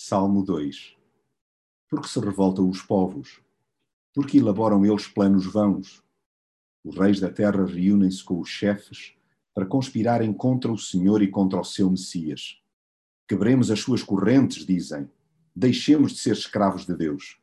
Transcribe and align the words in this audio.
Salmo 0.00 0.44
2 0.44 0.96
Porque 1.90 2.06
se 2.06 2.20
revoltam 2.20 2.70
os 2.70 2.80
povos? 2.80 3.40
Porque 4.14 4.38
elaboram 4.38 4.86
eles 4.86 5.08
planos 5.08 5.44
vãos? 5.44 6.04
Os 6.84 6.96
reis 6.96 7.18
da 7.18 7.28
terra 7.28 7.66
reúnem-se 7.66 8.22
com 8.22 8.38
os 8.38 8.48
chefes 8.48 9.16
para 9.52 9.66
conspirarem 9.66 10.32
contra 10.32 10.70
o 10.70 10.78
Senhor 10.78 11.20
e 11.20 11.26
contra 11.26 11.58
o 11.58 11.64
seu 11.64 11.90
Messias. 11.90 12.62
Quebremos 13.26 13.72
as 13.72 13.80
suas 13.80 14.00
correntes, 14.00 14.64
dizem. 14.64 15.10
Deixemos 15.54 16.12
de 16.12 16.18
ser 16.18 16.34
escravos 16.34 16.86
de 16.86 16.94
Deus. 16.94 17.36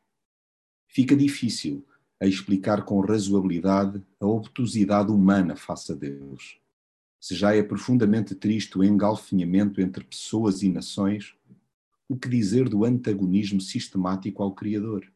Fica 0.88 1.14
difícil 1.14 1.86
a 2.22 2.26
explicar 2.26 2.86
com 2.86 3.02
razoabilidade 3.02 4.02
a 4.18 4.26
obtusidade 4.26 5.12
humana 5.12 5.58
face 5.58 5.92
a 5.92 5.96
Deus. 5.96 6.58
Se 7.20 7.36
já 7.36 7.54
é 7.54 7.62
profundamente 7.62 8.34
triste 8.34 8.78
o 8.78 8.84
engalfinhamento 8.84 9.82
entre 9.82 10.06
pessoas 10.06 10.64
e 10.64 10.70
nações, 10.70 11.36
o 12.08 12.18
que 12.18 12.30
dizer 12.30 12.70
do 12.70 12.86
antagonismo 12.86 13.60
sistemático 13.60 14.44
ao 14.44 14.54
Criador? 14.54 15.12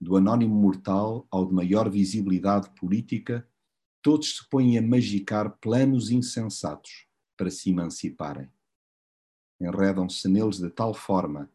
Do 0.00 0.16
anónimo 0.16 0.54
mortal 0.54 1.26
ao 1.30 1.46
de 1.46 1.54
maior 1.54 1.88
visibilidade 1.88 2.70
política, 2.70 3.48
todos 4.02 4.36
se 4.36 4.48
põem 4.48 4.76
a 4.78 4.82
magicar 4.82 5.56
planos 5.58 6.10
insensatos 6.10 7.06
para 7.36 7.50
se 7.50 7.70
emanciparem. 7.70 8.50
Enredam-se 9.60 10.28
neles 10.28 10.58
de 10.58 10.70
tal 10.70 10.94
forma 10.94 11.50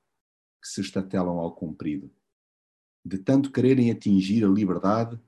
que 0.62 0.68
se 0.68 0.82
estatelam 0.82 1.40
ao 1.40 1.54
comprido. 1.54 2.12
De 3.06 3.18
tanto 3.18 3.52
quererem 3.52 3.92
atingir 3.92 4.46
a 4.46 4.50
liberdade, 4.50 5.20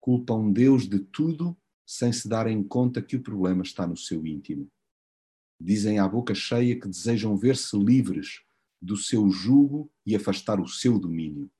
culpam 0.00 0.52
Deus 0.52 0.88
de 0.88 1.00
tudo 1.00 1.56
sem 1.84 2.12
se 2.12 2.28
darem 2.28 2.62
conta 2.62 3.02
que 3.02 3.16
o 3.16 3.22
problema 3.22 3.62
está 3.62 3.86
no 3.86 3.96
seu 3.96 4.24
íntimo. 4.26 4.70
Dizem 5.60 5.98
à 5.98 6.06
boca 6.06 6.34
cheia 6.34 6.78
que 6.78 6.88
desejam 6.88 7.36
ver-se 7.36 7.76
livres 7.76 8.45
do 8.86 8.96
seu 8.96 9.28
jugo 9.28 9.90
e 10.06 10.14
afastar 10.14 10.60
o 10.60 10.68
seu 10.68 10.96
domínio. 10.96 11.50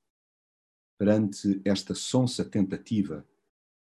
Perante 0.96 1.60
esta 1.64 1.92
sonsa 1.92 2.44
tentativa, 2.44 3.26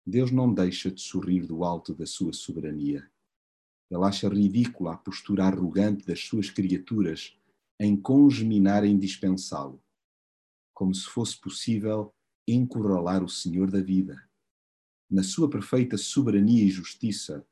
Deus 0.08 0.32
não 0.32 0.54
deixa 0.54 0.90
de 0.90 1.02
sorrir 1.02 1.46
do 1.46 1.66
alto 1.66 1.94
da 1.94 2.06
sua 2.06 2.32
soberania. 2.32 3.12
Ele 3.92 4.04
acha 4.06 4.30
ridícula 4.30 4.94
a 4.94 4.98
postura 4.98 5.44
arrogante 5.44 6.08
das 6.08 6.22
suas 6.22 6.50
criaturas 6.50 7.38
em 7.78 7.98
congeminarem 7.98 8.98
dispensá-lo, 8.98 9.84
como 10.74 10.96
se 10.96 11.06
fosse 11.06 11.38
possível 11.38 12.16
encurralar 12.48 13.22
o 13.22 13.28
Senhor 13.28 13.70
da 13.70 13.82
vida. 13.82 14.18
Na 15.12 15.24
sua 15.24 15.50
perfeita 15.50 15.98
soberania 15.98 16.64
e 16.64 16.72
justiça, 16.72 17.46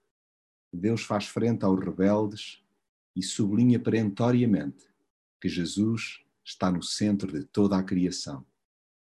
Deus 0.72 1.04
faz 1.04 1.26
frente 1.26 1.66
aos 1.66 1.78
rebeldes 1.84 2.64
e 3.14 3.22
sublinha 3.22 3.80
perentoriamente 3.80 4.93
que 5.44 5.50
Jesus 5.50 6.22
está 6.42 6.72
no 6.72 6.82
centro 6.82 7.30
de 7.30 7.44
toda 7.44 7.78
a 7.78 7.84
criação 7.84 8.46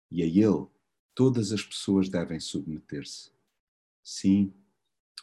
e 0.09 0.23
a 0.23 0.25
Ele 0.25 0.69
todas 1.13 1.51
as 1.51 1.65
pessoas 1.65 2.09
devem 2.09 2.39
submeter-se. 2.39 3.33
Sim, 4.05 4.55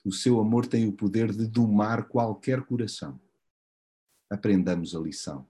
o 0.03 0.11
seu 0.11 0.41
amor 0.41 0.67
tem 0.67 0.89
o 0.89 0.91
poder 0.91 1.31
de 1.31 1.47
domar 1.47 2.09
qualquer 2.09 2.65
coração. 2.65 3.17
Aprendamos 4.29 4.93
a 4.93 4.99
lição. 4.99 5.47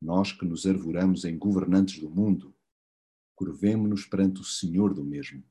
Nós 0.00 0.32
que 0.32 0.46
nos 0.46 0.64
arvoramos 0.64 1.26
em 1.26 1.36
governantes 1.36 2.00
do 2.00 2.08
mundo, 2.08 2.54
curvemo-nos 3.34 4.06
perante 4.06 4.40
o 4.40 4.44
Senhor 4.44 4.94
do 4.94 5.04
mesmo. 5.04 5.44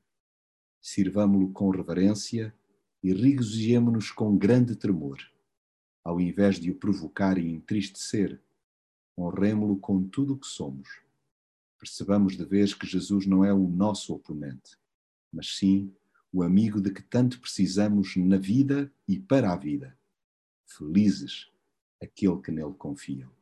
Sirvamo-lo 0.82 1.52
com 1.52 1.70
reverência 1.70 2.52
e 3.04 3.12
regozijemo-nos 3.12 4.10
com 4.10 4.36
grande 4.36 4.74
tremor. 4.74 5.20
Ao 6.02 6.20
invés 6.20 6.58
de 6.58 6.72
o 6.72 6.74
provocar 6.74 7.38
e 7.38 7.48
entristecer, 7.48 8.42
honremo-lo 9.18 9.76
com 9.78 10.02
tudo 10.04 10.34
o 10.34 10.38
que 10.38 10.46
somos. 10.46 11.00
Percebamos 11.78 12.36
de 12.36 12.44
vez 12.44 12.74
que 12.74 12.86
Jesus 12.86 13.26
não 13.26 13.44
é 13.44 13.52
o 13.52 13.68
nosso 13.68 14.14
oponente, 14.14 14.76
mas 15.32 15.56
sim 15.56 15.92
o 16.32 16.42
amigo 16.42 16.80
de 16.80 16.90
que 16.90 17.02
tanto 17.02 17.40
precisamos 17.40 18.16
na 18.16 18.36
vida 18.36 18.92
e 19.06 19.18
para 19.18 19.52
a 19.52 19.56
vida. 19.56 19.96
Felizes 20.66 21.50
aquele 22.00 22.40
que 22.40 22.50
nele 22.50 22.74
confiam. 22.74 23.37